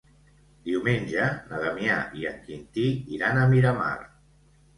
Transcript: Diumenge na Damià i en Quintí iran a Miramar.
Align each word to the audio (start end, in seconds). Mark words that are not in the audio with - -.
Diumenge 0.69 1.27
na 1.51 1.59
Damià 1.63 1.99
i 2.21 2.25
en 2.31 2.41
Quintí 2.49 2.87
iran 3.19 3.37
a 3.37 3.45
Miramar. 3.53 3.93